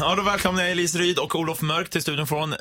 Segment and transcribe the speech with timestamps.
[0.00, 2.58] Ja, då välkomnar jag Elise Ryd och Olof Mörk till studion från eh,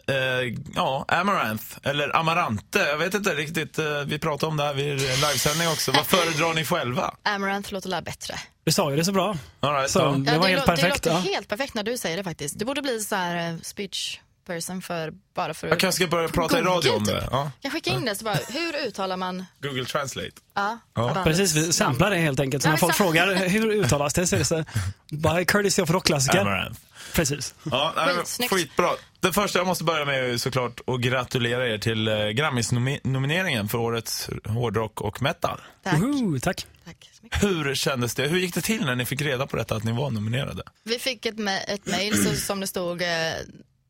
[0.76, 2.80] ja, Amaranth, eller Amarante.
[2.80, 5.92] Jag vet inte riktigt, eh, vi pratade om det här vid livesändning också.
[5.92, 7.14] Vad föredrar ni själva?
[7.24, 8.36] Amaranth låter la bättre.
[8.64, 9.38] Du sa ju det så bra.
[9.60, 10.32] All right, Så, ja.
[10.32, 11.04] det var det, helt perfekt.
[11.04, 11.34] Det låter Ja.
[11.34, 12.60] helt perfekt när du säger det faktiskt.
[12.60, 16.28] Du borde bli så här eh, speech person för, bara för Jag kanske ska börja
[16.28, 17.28] prata i radio om det.
[17.32, 17.52] Ja.
[17.62, 20.32] Jag skickar in det så bara, hur uttalar man, Google Translate.
[20.54, 21.22] ja, Ja.
[21.24, 22.64] Precis, vi samplar det helt enkelt.
[22.64, 24.64] Så när folk frågar hur uttalas det så är det så
[25.12, 26.72] by courtesy of rockklassiker.
[27.14, 27.56] Precis.
[27.72, 28.90] Ja, nej, skitbra.
[29.20, 33.78] Det första jag måste börja med är såklart att gratulera er till eh, Grammis-nomineringen för
[33.78, 35.62] årets hårdrock och metal.
[35.84, 36.00] Tack.
[36.00, 36.66] Woho, tack.
[36.86, 37.10] Tack.
[37.42, 38.28] Hur kändes det?
[38.28, 40.64] Hur gick det till när ni fick reda på detta att ni var nominerade?
[40.84, 43.08] Vi fick ett, ma- ett mail så, som det stod, eh,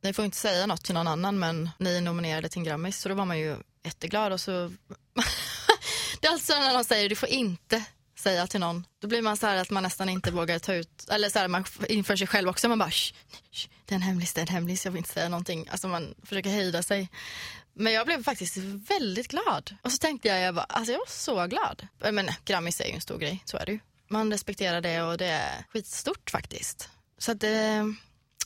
[0.04, 2.98] ni får inte säga något till någon annan men ni är nominerade till en Grammis.
[3.00, 4.52] Så då var man ju jätteglad och så...
[6.22, 7.84] det är alltså när de säger du får inte
[8.20, 8.86] säga till någon.
[9.02, 11.48] Då blir man så här att man nästan inte vågar ta ut, eller så här,
[11.48, 13.14] man inför sig själv också, man bara "Shh,
[13.52, 15.68] shh, det är en hemlis, det är en hemlis, jag vill inte säga någonting.
[15.72, 17.10] Alltså man försöker hejda sig.
[17.74, 18.58] Men jag blev faktiskt
[18.90, 19.76] väldigt glad.
[19.82, 21.88] Och så tänkte jag, jag, bara, alltså jag var så glad.
[22.12, 23.80] Men Grammis är ju en stor grej, så är det ju.
[24.08, 26.90] Man respekterar det och det är skitstort faktiskt.
[27.18, 27.94] Så att det,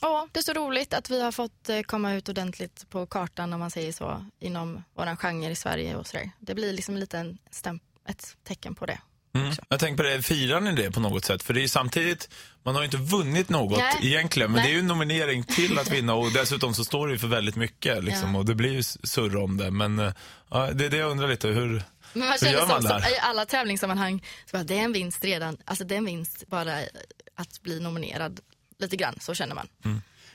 [0.02, 3.54] ja, det är så roligt att vi har fått eh, komma ut ordentligt på kartan
[3.54, 6.32] om man säger så, inom våran genre i Sverige och sådär.
[6.40, 9.00] Det blir liksom en liten stämp, ett tecken på det.
[9.36, 9.54] Mm.
[9.70, 11.44] Jag tänker på det, firar ni det på något sätt?
[11.44, 12.30] För det är samtidigt,
[12.64, 13.96] man har ju inte vunnit något Nej.
[14.02, 14.66] egentligen, men Nej.
[14.68, 17.28] det är ju en nominering till att vinna och dessutom så står det ju för
[17.28, 18.40] väldigt mycket liksom, Ja.
[18.40, 19.72] och det blir ju surr om det.
[19.72, 20.14] Men eh,
[20.50, 23.00] ja, det är det jag undrar lite, hur, Men man hur gör man där?
[23.00, 25.58] i alla tävlingssammanhang, så bara, det är en vinst redan.
[25.66, 26.80] Alltså det är en vinst bara
[27.36, 28.40] att bli nominerad.
[28.80, 29.68] Lite grann, så känner man.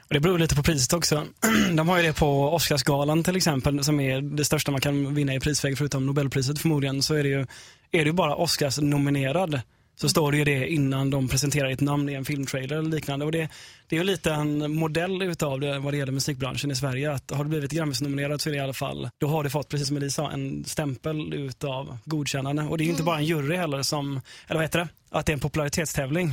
[0.00, 1.26] Och det beror lite på priset också.
[1.76, 5.34] De har ju det på Oscarsgalan till exempel, som är det största man kan vinna
[5.34, 7.02] i prisväg förutom Nobelpriset förmodligen.
[7.02, 7.46] Så är det ju,
[7.90, 9.60] är ju bara Oscars-nominerad
[9.96, 13.24] så står det ju det innan de presenterar ett namn i en filmtrailer eller liknande.
[13.24, 13.48] Och det,
[13.88, 17.12] det är ju lite en modell utav det vad det gäller musikbranschen i Sverige.
[17.12, 19.68] Att har du blivit Grammis-nominerad så är det i alla fall, då har du fått,
[19.68, 22.62] precis som Elisa sa, en stämpel utav godkännande.
[22.62, 24.88] Och det är ju inte bara en jury heller som, eller vad heter det?
[25.10, 26.30] Att det är en popularitetstävling.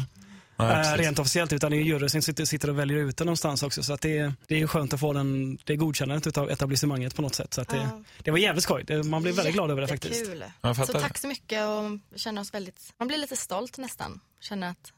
[0.59, 3.23] Ja, Eh, rent officiellt, utan det är jury som sitter, sitter och väljer ut det
[3.25, 3.83] någonstans också.
[3.83, 7.21] Så att det, är- det är skönt att få den, det godkännandet av etablissemanget på
[7.21, 7.53] något sätt.
[7.53, 8.03] Så att det, Ja.
[8.23, 9.03] det var jävligt skoj.
[9.03, 10.31] Man blir väldigt glad över det faktiskt.
[10.61, 14.19] Jag Så tack så mycket och känner oss väldigt, man blir lite stolt nästan.
[14.41, 14.93] Känner att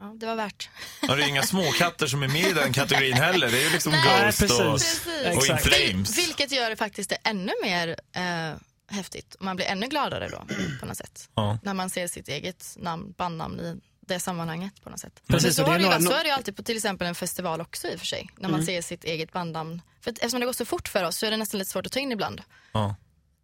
[0.00, 0.68] ja, det var värt.
[1.02, 3.50] Ja, det är inga småkatter som är med i den kategorin heller.
[3.50, 4.60] Det är ju liksom Nej, Ghost precis.
[4.60, 5.36] och, Precis.
[5.36, 5.58] och In.
[5.58, 6.18] Flames.
[6.18, 8.56] Vilket gör det faktiskt det ännu mer eh,
[8.90, 9.36] häftigt.
[9.40, 10.44] Man blir ännu gladare då
[10.80, 11.28] på något sätt.
[11.34, 11.58] Ja.
[11.62, 13.76] När man ser sitt eget namn, bandnamn i
[14.08, 15.22] det sammanhanget på något sätt.
[15.28, 16.76] Precis, så, det är har det, ju, några- så är det ju alltid på till
[16.76, 18.28] exempel en festival också i och för sig.
[18.36, 19.82] När man ser sitt eget bandnamn.
[20.00, 21.86] För att, eftersom det går så fort för oss så är det nästan lite svårt
[21.86, 22.42] att ta in ibland.
[22.72, 22.94] Ja.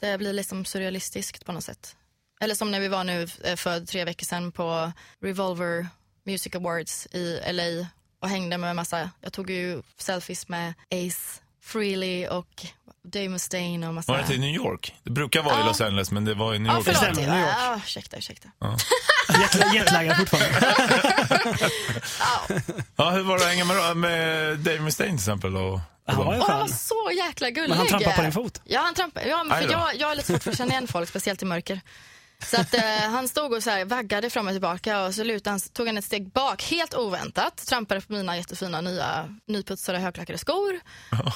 [0.01, 1.97] Det blir liksom surrealistiskt på något sätt.
[2.41, 4.93] Eller som när vi var nu eh, för tre veckor sedan på
[5.23, 5.87] Revolver
[6.27, 7.87] Music Awards i LA
[8.21, 12.67] och hängde med en massa, jag tog ju selfies med Ace Frehley och
[13.05, 14.13] Dave Mustaine och massa...
[14.13, 14.95] Var det i New York?
[15.03, 15.67] Det brukar vara i Ja.
[15.67, 16.85] Los Angeles, men det var i New Ja, York.
[16.85, 17.17] förlåt.
[17.17, 17.55] New York.
[17.59, 18.49] Ja, ursäkta, ursäkta.
[18.61, 18.81] Jet-
[19.75, 20.75] Jetlaggad fortfarande.
[22.97, 25.57] Ja, hur var det att hänga med, med Dave Mustaine till exempel?
[25.57, 27.69] Och, och Han var han var så jäkla gullig.
[27.69, 28.61] Men han trampade på din fot.
[28.65, 29.29] Ja, han trampade.
[29.29, 31.45] Ja, men för jag, jag är lite svårt för att känna igen folk, speciellt i
[31.45, 31.81] mörker.
[32.47, 35.51] Så att, eh, han stod och så här vaggade fram och tillbaka och så lutade
[35.51, 40.39] han, tog han ett steg bak, helt oväntat, trampade på mina jättefina nya nyputsade högklackade
[40.39, 40.81] skor.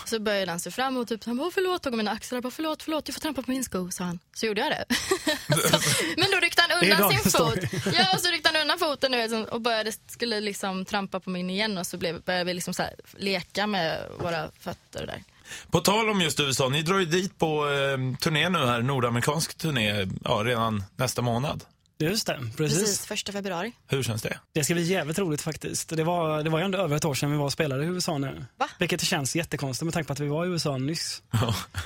[0.04, 2.82] Så började han se fram och typ, han bara, förlåt, tog mina axlar, bara, förlåt,
[2.82, 4.18] förlåt, du får trampa på min sko, sa han.
[4.34, 4.94] Så gjorde jag det.
[5.70, 5.78] så,
[6.16, 7.58] men då ryckte han undan sin fot.
[7.94, 11.78] Ja, och så ryckte han undan foten och började, skulle liksom trampa på min igen
[11.78, 15.22] och så blev, började vi liksom så här, leka med våra fötter där.
[15.70, 19.58] På tal om just USA, ni drar ju dit på eh, turné nu här, nordamerikansk
[19.58, 21.64] turné, ja, redan nästa månad.
[22.00, 22.78] Just det, precis.
[22.78, 23.72] Precis, första februari.
[23.86, 24.38] Hur känns det?
[24.52, 25.96] Det ska bli jävligt roligt faktiskt.
[25.96, 27.86] Det var, det var ju ändå över ett år sedan vi var och spelade i
[27.86, 28.44] USA nu.
[28.56, 28.68] Va?
[28.78, 31.22] Vilket känns jättekonstigt med tanke på att vi var i USA nyss.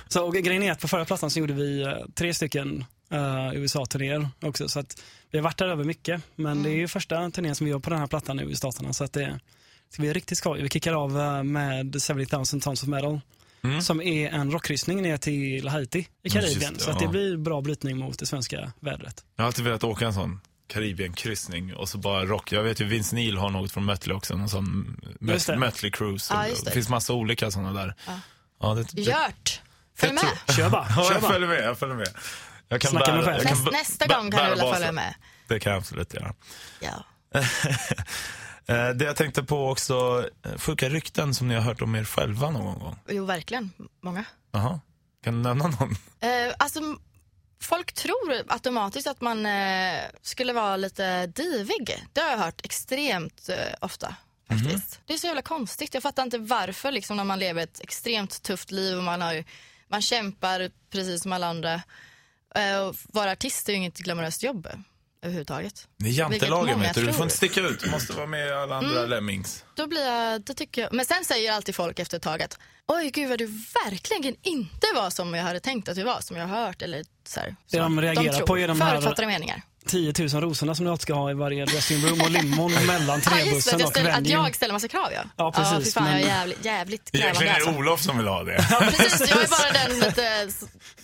[0.08, 3.54] Så och grejen är att på förra plattan så gjorde vi eh, tre stycken uh,
[3.54, 4.68] USA-turnéer också.
[4.68, 6.22] Så att vi har varit där över mycket.
[6.36, 8.56] Men det är ju första turnén som vi gör på den här plattan nu i
[8.56, 8.92] Staterna.
[8.92, 9.40] Så att det
[9.90, 10.62] ska bli riktigt skoj.
[10.62, 13.20] Vi kickar av eh, med 70 000 Tons of Metal.
[13.82, 16.74] Som är en rockkryssning ner till Haiti i Karibien.
[16.74, 19.24] det, så att det blir bra brytning mot det svenska vädret.
[19.36, 22.52] Jag har alltid velat åka en sån Karibienkryssning och så bara rock.
[22.52, 24.96] Jag vet ju Vince Neil har något från Mötley också, någon sån
[25.58, 26.34] Mötley Cruise.
[26.48, 26.70] Just det.
[26.70, 26.74] det.
[26.74, 27.94] finns massa olika sådana där.
[28.60, 28.74] Ja.
[28.74, 29.60] det, det, Gjort!
[29.96, 30.22] Följ jag med.
[30.46, 31.32] tror- Kör bara, Ja, kör jag bara.
[31.32, 31.64] följer med.
[31.64, 32.08] Jag följer med.
[32.68, 33.48] Jag kan Snacka med bära, själv.
[33.48, 34.74] jag kan nästa gång kan du basen.
[34.74, 35.14] följa med.
[35.48, 36.34] Det kan jag absolut göra.
[36.80, 37.04] Ja.
[38.66, 42.04] Eh, Det jag tänkte på också, eh, sjuka rykten som ni har hört om er
[42.04, 42.98] själva någon gång.
[43.08, 43.70] Jo, verkligen.
[44.02, 44.24] Många.
[44.52, 44.80] Jaha.
[45.24, 45.90] Kan du nämna någon?
[46.20, 46.80] Eh, alltså,
[47.60, 52.04] folk tror automatiskt att man eh, skulle vara lite divig.
[52.12, 54.16] Det har jag hört extremt eh, ofta
[54.48, 55.00] Faktiskt.
[55.06, 55.94] Det är så jävla konstigt.
[55.94, 59.44] Jag fattar inte varför liksom, när man lever ett extremt tufft liv och man, har,
[59.88, 61.74] man kämpar precis som alla andra.
[62.54, 64.68] Eh, vara artist är ju inget glamoröst jobb
[65.22, 65.88] överhuvudtaget.
[65.98, 67.06] Det är jantelagen vet du.
[67.06, 67.80] Du får inte sticka ut.
[67.80, 69.10] Du måste vara med alla andra Mm.
[69.10, 69.64] lemmings.
[69.74, 72.58] Då blir jag, då tycker jag, men sen säger alltid folk efter ett tag att
[72.88, 73.46] oj gud vad du
[73.84, 77.04] verkligen inte var som jag hade tänkt att du var, som jag har hört eller
[77.28, 77.56] så här.
[77.70, 78.46] Det de reagerar tror.
[78.46, 79.62] på är de här- Förutfattade meningar.
[79.86, 83.20] 10 000 rosorna som du alltid ska ha i varje dressing room och limon mellan
[83.24, 85.22] Ja, trebussen att, jag och ställer, att jag ställer massa krav ja.
[85.36, 87.80] Ja, precis, fy fan, jag är men- jävligt, jävligt krävande Egentligen är det alltså.
[87.80, 88.66] Olof som vill ha det.
[88.80, 90.48] Precis, jag är bara den lite,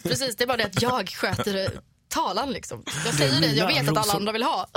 [0.03, 1.69] precis, det är bara det att jag sköter eh,
[2.08, 2.82] talan liksom.
[3.05, 4.66] Jag säger det, jag vet att alla andra vill ha.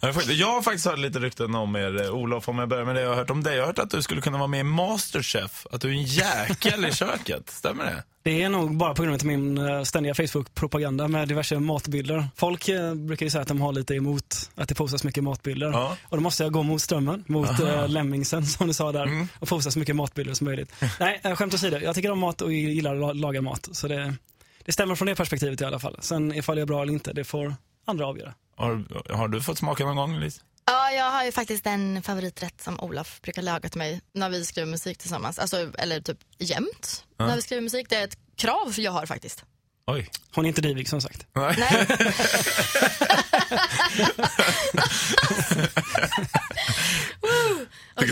[0.00, 2.68] Jag har fakt- Jag har faktiskt hört lite rykten om er, eh, Olof, om jag
[2.68, 3.54] börjar med det jag har hört om dig.
[3.54, 6.02] Jag har hört att du skulle kunna vara med i Masterchef, att du är en
[6.02, 7.50] jäkel i köket.
[7.50, 8.02] Stämmer det?
[8.22, 12.28] Det är nog bara på grund av min eh, ständiga Facebook-propaganda med diverse matbilder.
[12.36, 15.70] Folk eh, brukar ju säga att de har lite emot att det postas mycket matbilder.
[15.72, 15.96] Ja.
[16.08, 19.02] Och då måste jag gå mot strömmen, mot uh, Lemmingsen som du sa där.
[19.02, 19.28] Mm.
[19.38, 20.72] Och posta så mycket matbilder som möjligt.
[21.00, 21.78] Nej, skämt åsido.
[21.78, 23.68] Jag tycker om mat och gillar att la- laga mat.
[23.72, 24.14] Så det,
[24.64, 25.96] det stämmer från det perspektivet i alla fall.
[26.00, 27.54] Sen ifall jag är bra eller inte, det får
[27.86, 28.34] andra avgöra.
[28.56, 30.40] Har, har du fått smaka någon gång, Elise?
[30.64, 34.44] Ja, jag har ju faktiskt en favoriträtt som Olof brukar laga till mig när vi
[34.44, 35.38] skriver musik tillsammans.
[35.38, 37.86] Alltså, eller typ jämt när vi skriver musik.
[37.88, 39.44] Det är ett krav jag har faktiskt.
[39.86, 40.10] Oj.
[40.34, 41.26] Hon är inte divig som sagt.
[41.32, 41.56] Nej.
[41.58, 41.86] Nej.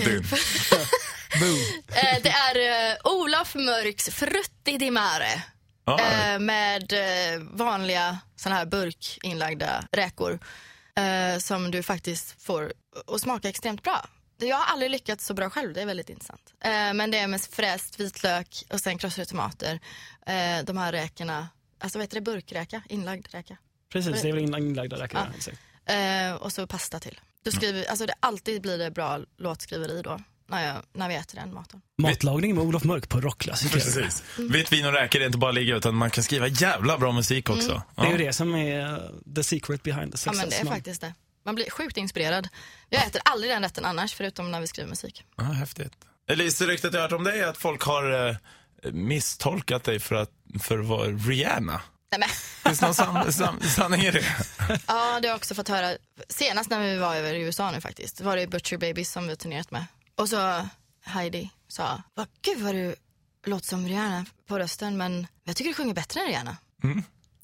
[0.05, 0.23] Du?
[1.93, 5.43] Eh, det är eh, Olof Mörks Frutti di Mare.
[5.99, 10.39] Eh, med eh, vanliga såna här burkinlagda räkor.
[10.97, 12.73] Eh, som du faktiskt får
[13.15, 14.07] att smaka extremt bra.
[14.39, 16.55] Jag har aldrig lyckats så bra själv, det är väldigt intressant.
[16.61, 19.81] Eh, men det är med fräst vitlök och sen krossade tomater.
[20.27, 21.49] Eh, de här räkorna,
[21.79, 22.83] alltså vad heter det, burkräka?
[22.89, 23.57] Inlagd räka.
[23.93, 25.21] Precis, det är väl in- inlagda räkor.
[25.87, 25.95] Ja.
[25.95, 27.21] Eh, och så pasta till.
[27.43, 30.21] Då skriver, alltså det, alltid blir det bra låtskriveri då,
[30.51, 31.81] när, jag, när vi äter den maten.
[31.99, 33.75] Matlagning med Olof Mörk på rockklassiker.
[33.75, 34.23] Precis.
[34.39, 37.51] Vitt vin och räkor är inte bara ligga utan man kan skriva jävla bra musik
[37.51, 37.83] också.
[37.97, 38.19] Det är ju Ja.
[38.19, 38.99] det som är uh,
[39.35, 40.37] the secret behind the Ja success.
[40.41, 41.15] men det är man- faktiskt det.
[41.45, 42.49] Man blir sjukt inspirerad.
[42.89, 45.25] Jag äter aldrig den rätten annars förutom när vi skriver musik.
[45.37, 45.93] Ja, häftigt.
[46.29, 48.37] Elise, ryktet jag hört om dig är att folk har eh,
[48.93, 50.31] misstolkat dig för att,
[50.63, 51.81] för att vara Rihanna.
[52.13, 52.29] Nej, men,
[52.65, 54.25] Finns det någon san, san, sanning i det?
[54.69, 55.97] ja, det har jag också fått höra.
[56.29, 59.37] Senast när vi var över i USA nu faktiskt, var det Butcher Babies som vi
[59.37, 59.85] turnerat med.
[60.21, 60.69] Och så
[61.05, 62.95] Heidi sa, vad gud vad du
[63.47, 66.57] låter som Rihanna på rösten men jag tycker du sjunger bättre än Rihanna.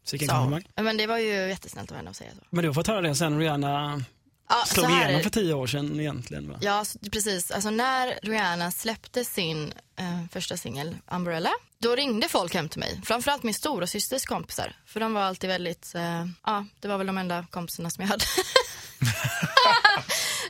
[0.04, 0.68] Så vilken komplimang.
[0.76, 2.40] Men det var ju jättesnällt av henne att säga så.
[2.50, 4.04] Men du har fått höra det sen Rihanna
[4.48, 6.58] Ja, slog igenom för tio år sedan egentligen va?
[6.60, 7.50] Ja, precis.
[7.50, 13.00] Alltså när Rihanna släppte sin eh, första singel, Umbrella, då ringde folk hem till mig.
[13.04, 14.76] Framförallt min stora systers kompisar.
[14.86, 18.08] För de var alltid väldigt, eh, ja, det var väl de enda kompisarna som jag
[18.08, 18.24] hade.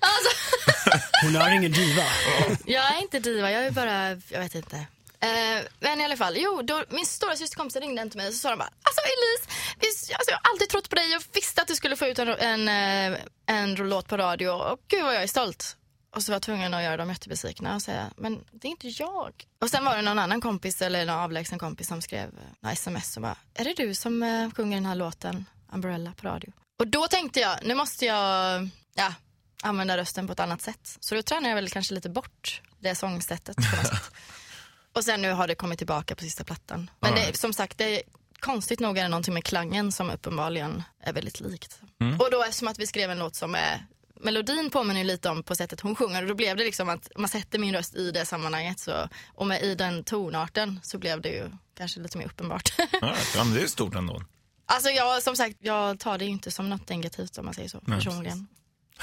[0.01, 0.31] alltså,
[1.23, 2.03] hon är ingen diva.
[2.67, 4.77] jag är inte diva, jag är bara, jag vet inte.
[5.21, 8.35] Eh, men i alla fall, jo, då, min stora systerkompisar ringde hem till mig och
[8.35, 11.23] så sa de bara, alltså Elise, vi, alltså, jag har alltid trott på dig, jag
[11.33, 12.69] visste att du skulle få ut en, en,
[13.13, 15.77] eh, en låt på radio och gud vad jag är stolt.
[16.17, 18.89] Och så var jag tvungen att göra dem jättebesvikna och säga, men det är inte
[18.89, 19.33] jag.
[19.61, 22.31] Och sen var det någon annan kompis eller någon avlägsen kompis som skrev
[22.63, 26.27] eh, sms och bara, är det du som eh, sjunger den här låten Umbrella på
[26.27, 26.53] radio?
[26.79, 29.15] Och då tänkte jag, nu måste jag ja,
[29.63, 30.97] använda rösten på ett annat sätt.
[31.01, 33.57] Så då tränade jag väl kanske lite bort det sångsättet.
[34.95, 36.91] Och sen nu har det kommit tillbaka på sista plattan.
[37.01, 38.03] Men det, är- som sagt, det är,
[38.41, 41.81] konstigt nog är det någonting med klangen som uppenbarligen är väldigt likt.
[42.21, 43.87] Och då eftersom att vi skrev en låt som är
[44.21, 47.09] Melodin påminner ju lite om på sättet hon sjunger och då blev det liksom att
[47.17, 51.21] man sätter min röst i det sammanhanget så, och med i den tonarten så blev
[51.21, 52.73] det ju kanske lite mer uppenbart.
[53.01, 54.23] Ja, men det är stort ändå.
[54.67, 57.69] alltså jag, som sagt, jag tar det ju inte som något negativt om man säger
[57.69, 58.47] så Nej, personligen.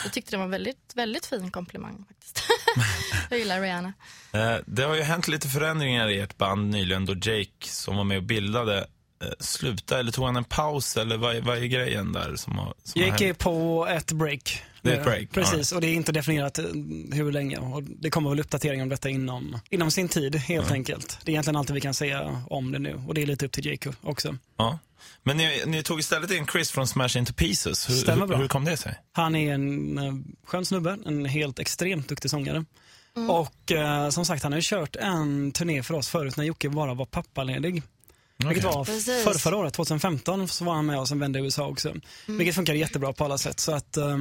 [0.03, 2.43] Jag tyckte det var en väldigt, väldigt fin komplimang faktiskt.
[3.29, 3.93] jag gillar Rihanna.
[4.31, 8.03] Eh, Det har ju hänt lite förändringar i ert band nyligen då Jake, som var
[8.03, 8.87] med och bildade,
[9.23, 12.57] eh, slutade, eller tog han en paus, eller vad är, vad är grejen där som
[12.57, 14.61] har, som har Jake är på ett break.
[14.81, 16.65] Det är ett break, Precis, och det är inte definierat eh,
[17.11, 17.57] hur länge.
[17.57, 21.19] Och det kommer väl uppdateringar om detta inom, inom sin tid helt enkelt.
[21.23, 23.51] Det är egentligen allt vi kan säga om det nu och det är lite upp
[23.51, 24.37] till Jake också.
[24.57, 24.79] Ja.
[25.23, 27.89] Men ni, ni tog istället in Chris från Smash Into Pieces.
[27.89, 28.37] Hur, Stämmer hur, bra.
[28.37, 28.99] hur kom det sig?
[29.11, 30.13] Han är en eh,
[30.45, 32.65] skön snubbe, en helt extremt duktig sångare.
[33.29, 36.69] Och eh, som sagt, han har ju kört en turné för oss förut när Jocke
[36.69, 37.83] bara var pappaledig.
[38.37, 38.77] Vilket Okej.
[38.77, 39.23] var Precis.
[39.23, 41.93] för, förra året, 2015, så var han med och vände i USA också.
[42.25, 43.59] Vilket funkade jättebra på alla sätt.
[43.59, 44.17] Så att eh,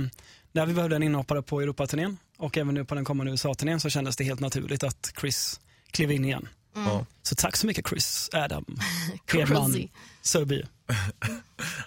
[0.52, 3.90] när vi behövde en inhoppare på Europaturnén och även nu på den kommande USA-turnén så
[3.90, 6.48] kändes det helt naturligt att Chris klev in igen.
[6.74, 7.06] Ja.
[7.22, 8.64] Så tack så mycket Chris, Adam.
[9.32, 9.88] Hedman,
[10.22, 10.62] Sörby.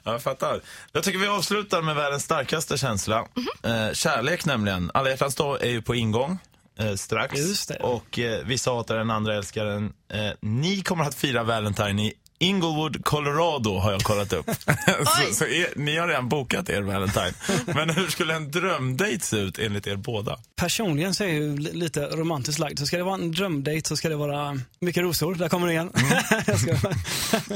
[0.03, 0.61] Ja, jag fattar.
[0.91, 3.27] Jag tycker vi avslutar med världens starkaste känsla.
[3.63, 4.91] Eh, kärlek nämligen.
[4.93, 6.39] Alla hjärtans dag är ju på ingång
[6.79, 7.39] eh, strax.
[7.39, 7.75] Just det.
[7.75, 9.93] Och eh, vissa hatar den, andra älskar den.
[10.13, 14.45] Eh, ni kommer att fira Valentine i Inglewood, Colorado har jag kollat upp.
[15.05, 17.33] så så er, ni har redan bokat er Valentine.
[17.65, 20.37] Men hur skulle en drömdate se ut enligt er båda?
[20.55, 22.79] Personligen så är jag ju li- lite romantiskt lagd.
[22.79, 25.35] Så ska det vara en drömdate så ska det vara mycket rosor.
[25.35, 25.89] Där kommer det igen.
[26.57, 26.71] ska...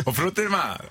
[0.06, 0.16] Och!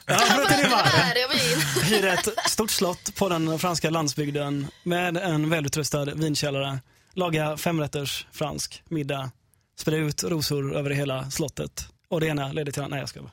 [0.07, 0.89] Ja, frutti di mare.
[1.11, 1.83] är det jag vill?
[1.83, 6.79] Hyra ett stort slott på den franska landsbygden med en välutrustad vinkällare.
[7.19, 9.31] Laga femrätters fransk middag.
[9.79, 11.89] Sprida ut rosor över hela slottet.
[12.09, 13.33] Och det ena leder till Nej, jag ska bara.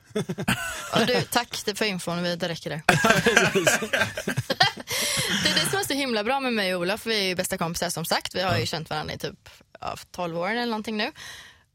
[1.06, 2.82] Du, tack för infon, det räcker det.
[5.44, 7.34] det är det som är så himla bra med mig och Olof, vi är ju
[7.34, 8.34] bästa kompisar som sagt.
[8.34, 9.48] Vi har ju känt varandra i typ
[9.80, 11.12] ja, 12 år eller någonting nu.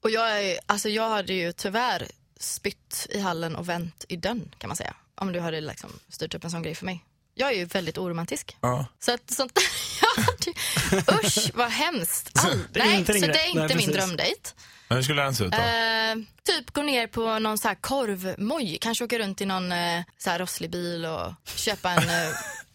[0.04, 2.08] Och jag, är, alltså jag hade ju tyvärr
[2.40, 4.96] spytt i hallen och vänt i dörren kan man säga.
[5.16, 7.06] Om du hade liksom styrt upp en sån grej för mig.
[7.36, 8.58] Jag är ju väldigt oromantisk.
[8.62, 8.86] Ja.
[9.00, 9.52] Så att sånt
[10.02, 12.30] jag hade, usch vad hemskt.
[12.40, 14.54] All, är nej, så det är inte Nej, min drömdejt.
[14.90, 15.58] Hur skulle den se ut då?
[15.58, 20.02] Eh, typ gå ner på någon så här korvmoj, kanske åka runt i någon eh,
[20.18, 22.10] så här rosslig bil och köpa en...
[22.10, 22.30] Eh,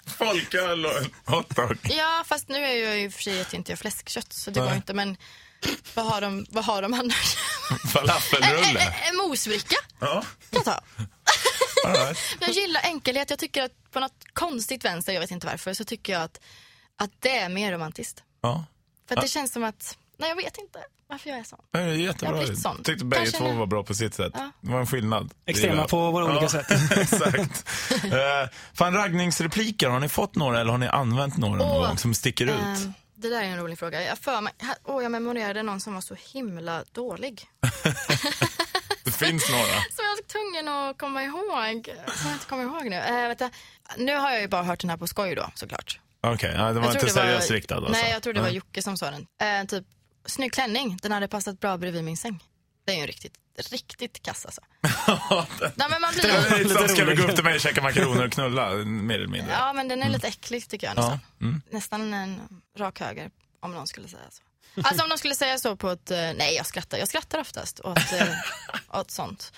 [0.19, 1.79] Folköl och en hotdog.
[1.83, 4.61] ja, fast nu är jag ju för sig att jag inte gör fläskkött så det
[4.61, 4.69] Nej.
[4.69, 4.95] går inte.
[4.95, 5.17] Men
[5.95, 7.37] vad har de, vad har de annars?
[7.71, 8.81] en, Falafelrulle.
[8.81, 10.81] en, en mosbricka Ja, kan jag ta.
[11.93, 12.19] Right.
[12.41, 13.31] Jag gillar enkelhet.
[13.31, 16.41] Jag tycker att på något konstigt vänster, jag vet inte varför, så tycker jag att,
[16.99, 18.23] att det är mer romantiskt.
[18.43, 18.65] ja.
[19.09, 20.79] För att det känns som att, nej jag vet inte
[21.09, 21.59] varför jag är sån.
[21.71, 22.37] Det är Jag har jättebra.
[22.39, 22.83] blivit sån.
[22.83, 24.33] tyckte bägge två var bra på sitt sätt.
[24.37, 24.51] Ja.
[24.61, 25.35] Det var en skillnad.
[25.47, 26.51] Extrema på våra olika jag.
[26.51, 26.67] sätt.
[26.99, 27.65] Exakt.
[28.05, 28.13] Uh,
[28.75, 32.15] fan, raggningsrepliker, har ni fått några eller har ni använt några någon Åh, gång som
[32.15, 32.51] sticker ut?
[32.61, 34.03] Ehm, det där är en rolig fråga.
[34.03, 37.45] Jag, för mig, här- åh, jag memorerade någon som var så himla dålig.
[39.05, 39.65] Det finns några.
[39.97, 40.05] Som
[40.37, 41.89] tvungen att komma ihåg.
[42.17, 42.97] Som jag inte kommer ihåg nu.
[42.97, 43.51] Äh, du,
[44.05, 46.01] nu har jag ju bara hört den här på skoj då såklart.
[46.21, 47.93] Okej, ja, det var Jag inte seriöst riktad alltså.
[47.93, 48.49] Nej, jag tror det var.
[48.49, 49.27] Jocke som sa den.
[49.41, 49.85] Eh, typ,
[50.27, 52.45] snygg klänning, den hade passat bra bredvid min säng.
[52.87, 53.35] Det är ju en riktigt,
[53.71, 54.61] riktigt kass alltså.
[55.75, 56.59] Nej, men man Det är blir...
[56.65, 57.19] lite som ska rolig.
[57.19, 59.53] gå upp till mig, käka makaroner och knulla, mer eller mindre.
[59.53, 60.97] Ja, men den är lite äcklig tycker jag.
[60.97, 61.63] Nästan, Ja, mm.
[61.71, 62.41] nästan en
[62.79, 64.43] rak höger, om någon skulle säga så.
[64.83, 67.81] Alltså om de skulle säga så på ett, eh, nej jag skrattar, jag skrattar oftast
[67.81, 67.99] åt,
[68.93, 69.53] åt sånt.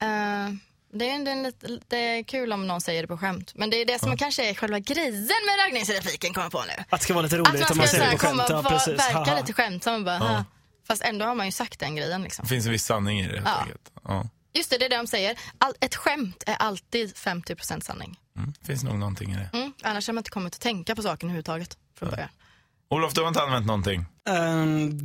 [0.00, 0.54] Eh,
[0.92, 3.70] det, är, det, är lite, det är kul om någon säger det på skämt, men
[3.70, 5.14] det är det som kanske är själva grejen
[5.46, 6.84] med raggningsrepliken kommer jag på nu.
[6.90, 8.30] Att det ska vara lite Att roligt man om man ska säger det på skämt.
[8.32, 8.98] komma Ja, och vara- precis.
[8.98, 9.40] verka Haha.
[9.40, 10.44] lite skämtsam och bara, "Ha."
[10.88, 12.42] fast ändå har man ju sagt den grejen liksom.
[12.42, 13.66] Det finns en viss sanning i det Ja.
[14.04, 14.28] Ja.
[14.54, 15.38] Just det, det är det de säger.
[15.58, 18.18] All, ett skämt är alltid 50% sanning.
[18.36, 18.52] Mm.
[18.66, 19.50] Finns nog någonting i det.
[19.52, 19.72] Mm.
[19.82, 22.28] Annars har man inte kommit att tänka på saken överhuvudtaget från början.
[22.90, 24.04] Olof, du har inte använt någonting?
[24.28, 24.98] Ehm,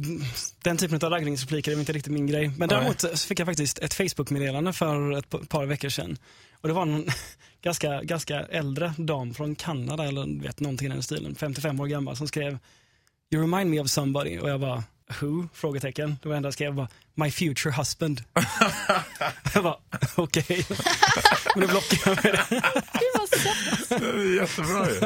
[0.64, 2.52] den typen av raggningsrepliker är inte riktigt min grej.
[2.58, 6.18] Men däremot så fick jag faktiskt ett Facebook-meddelande för ett pa- par veckor sedan.
[6.62, 7.08] Och det var en
[7.62, 12.16] ganska, ganska äldre dam från Kanada, eller vet, någonting i den stilen, 55 år gammal,
[12.18, 12.58] som skrev
[13.34, 14.40] You remind me of somebody.
[14.40, 14.84] Och jag bara,
[15.20, 15.48] who?
[15.54, 16.18] Frågetecken.
[16.24, 18.24] Det var enda jag skrev var, my future husband.
[19.54, 19.78] jag bara,
[20.16, 20.66] okej.
[21.56, 22.62] Men då blockade jag med det.
[22.94, 23.90] Gud vad sött.
[23.90, 25.00] Det är jättebra ju.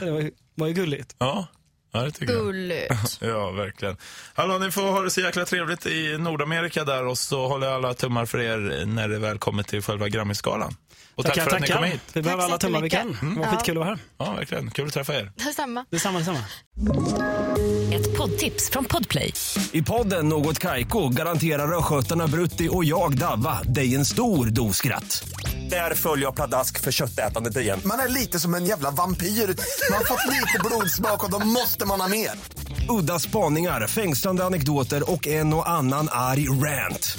[0.00, 1.16] Det var, ju- var ju gulligt.
[1.18, 1.46] Ja,
[1.92, 2.44] ja det tycker jag.
[2.44, 3.18] Gulligt.
[3.20, 3.96] Ja, verkligen.
[4.34, 7.74] Hallå, ni får ha det så jäkla trevligt i Nordamerika där och så håller jag
[7.76, 10.76] alla tummar för er när det väl kommer till själva Grammisgalan.
[11.14, 12.00] Och tack Tackar, för att ni kom hit.
[12.12, 13.08] Vi behöver Tack alla tummar vi kan.
[13.10, 13.34] jättemycket.
[13.34, 13.52] Det var Ja.
[13.56, 13.98] skitkul att vara här.
[14.18, 14.70] Ja, verkligen.
[14.70, 15.32] Kul att träffa er.
[15.36, 15.84] Detsamma.
[15.90, 16.38] Detsamma, detsamma.
[17.92, 19.32] Ett poddtips från Podplay.
[19.72, 25.24] I podden Något Kaiko garanterar östgötarna Brutti och jag, Davva, dig en stor dos skratt.
[25.70, 27.80] Där följer jag pladask för köttätandet igen.
[27.84, 29.26] Man är lite som en jävla vampyr.
[29.26, 32.30] Man har fått lite blodsmak och då måste man ha mer.
[32.88, 37.18] Udda spaningar, fängslande anekdoter och en och annan arg rant.